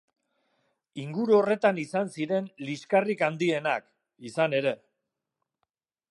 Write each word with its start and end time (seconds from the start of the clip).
Inguru 1.01 1.35
horretan 1.39 1.81
izan 1.81 2.09
ziren 2.15 2.47
liskarrik 2.69 3.21
handienak, 3.27 3.85
izan 4.31 4.57
ere. 4.61 4.73